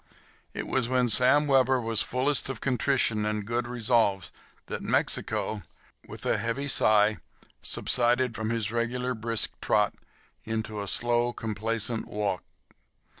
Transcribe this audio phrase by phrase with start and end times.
[0.55, 4.31] It was when Sam Webber was fullest of contrition and good resolves
[4.65, 5.61] that Mexico,
[6.07, 7.17] with a heavy sigh,
[7.61, 9.93] subsided from his regular, brisk trot
[10.43, 12.43] into a slow complacent walk.